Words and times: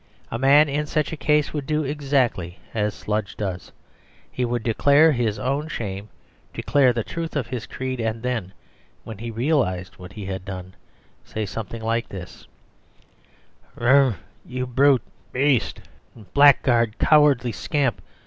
A 0.31 0.39
man 0.39 0.67
in 0.67 0.87
such 0.87 1.13
a 1.13 1.15
case 1.15 1.53
would 1.53 1.67
do 1.67 1.83
exactly 1.83 2.57
as 2.73 2.95
Sludge 2.95 3.37
does. 3.37 3.71
He 4.31 4.43
would 4.43 4.63
declare 4.63 5.11
his 5.11 5.37
own 5.37 5.67
shame, 5.67 6.09
declare 6.55 6.91
the 6.91 7.03
truth 7.03 7.35
of 7.35 7.45
his 7.45 7.67
creed, 7.67 7.99
and 7.99 8.23
then, 8.23 8.51
when 9.03 9.19
he 9.19 9.29
realised 9.29 9.97
what 9.97 10.13
he 10.13 10.25
had 10.25 10.43
done, 10.43 10.73
say 11.23 11.45
something 11.45 11.83
like 11.83 12.09
this: 12.09 12.47
"R 13.77 13.87
r 13.87 14.03
r, 14.05 14.15
you 14.43 14.65
brute 14.65 15.03
beast 15.33 15.81
and 16.15 16.33
blackguard! 16.33 16.97
Cowardly 16.97 17.51
scamp! 17.51 18.01